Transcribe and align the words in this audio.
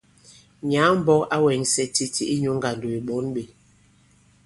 Nyǎŋ-mbɔk 0.69 1.21
ǎ 1.35 1.37
wɛŋsɛ 1.43 1.83
titi 1.95 2.23
inyū 2.33 2.51
ŋgàndò 2.57 2.87
ì 2.97 2.99
ɓɔ̌n 3.07 3.25
ɓē. 3.33 3.43